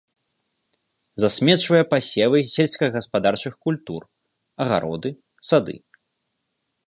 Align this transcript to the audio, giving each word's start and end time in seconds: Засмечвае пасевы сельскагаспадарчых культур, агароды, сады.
Засмечвае 1.23 1.81
пасевы 1.91 2.39
сельскагаспадарчых 2.53 3.53
культур, 3.67 4.01
агароды, 4.65 5.09
сады. 5.53 5.75